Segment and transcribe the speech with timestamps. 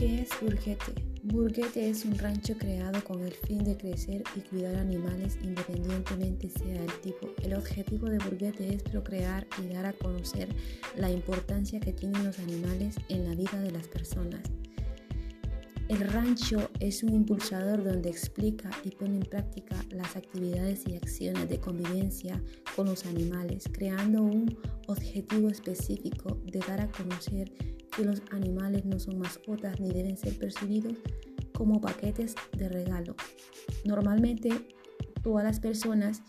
[0.00, 0.94] Burguete.
[1.24, 6.82] Burguete es un rancho creado con el fin de crecer y cuidar animales independientemente sea
[6.82, 7.28] el tipo.
[7.42, 10.48] El objetivo de Burguete es procrear y dar a conocer
[10.96, 14.40] la importancia que tienen los animales en la vida de las personas.
[15.88, 21.46] El rancho es un impulsador donde explica y pone en práctica las actividades y acciones
[21.50, 22.42] de convivencia
[22.74, 24.56] con los animales, creando un
[24.86, 27.52] objetivo específico de dar a conocer
[28.00, 30.94] que los animales no son mascotas ni deben ser percibidos
[31.52, 33.14] como paquetes de regalo.
[33.84, 34.48] Normalmente
[35.22, 36.22] todas las personas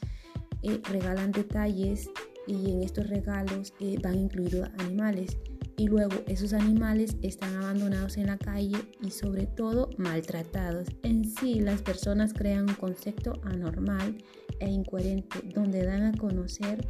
[0.63, 2.09] eh, regalan detalles
[2.45, 5.37] y en estos regalos eh, van incluidos animales
[5.77, 10.89] y luego esos animales están abandonados en la calle y sobre todo maltratados.
[11.03, 14.17] En sí, las personas crean un concepto anormal
[14.59, 16.85] e incoherente donde dan a conocer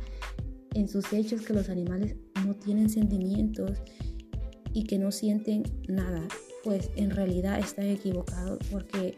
[0.73, 3.79] en sus hechos que los animales no tienen sentimientos
[4.73, 6.21] y que no sienten nada,
[6.63, 9.17] pues en realidad están equivocados porque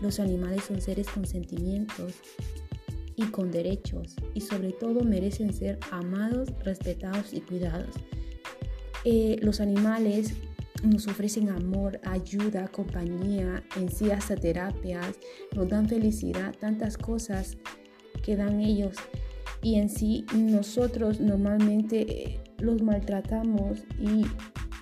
[0.00, 2.14] los animales son seres con sentimientos
[3.16, 7.94] y con derechos y sobre todo merecen ser amados, respetados y cuidados.
[9.04, 10.34] Eh, los animales
[10.82, 15.18] nos ofrecen amor, ayuda, compañía, en sí hasta terapias,
[15.54, 17.56] nos dan felicidad, tantas cosas
[18.22, 18.96] que dan ellos.
[19.62, 24.26] Y en sí nosotros normalmente eh, los maltratamos y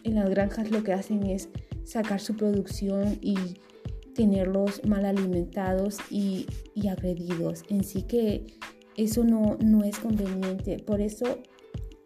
[0.05, 1.49] en las granjas lo que hacen es
[1.85, 3.37] sacar su producción y
[4.15, 6.47] tenerlos mal alimentados y,
[6.89, 7.63] agredidos.
[7.69, 8.45] En sí que
[8.97, 10.79] eso no, no es conveniente.
[10.79, 11.39] Por eso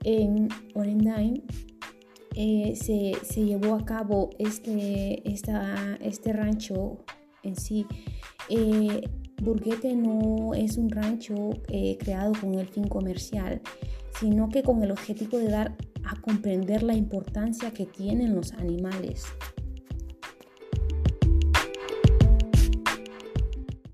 [0.04, 1.42] en Orendine
[2.34, 6.98] eh, se, llevó a cabo este, este rancho
[7.42, 7.86] en sí.
[8.48, 9.00] Eh,
[9.42, 13.60] Burguete no es un rancho eh, creado con el fin comercial,
[14.18, 19.24] sino que con el objetivo de dar a comprender la importancia que tienen los animales.